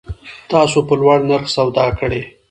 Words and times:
تاسو 0.51 0.79
په 0.87 0.93
لوړ 1.01 1.19
نرخ 1.29 1.47
سودا 1.55 1.85
کړی 1.99 2.21